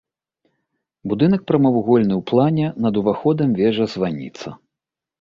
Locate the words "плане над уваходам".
2.33-3.49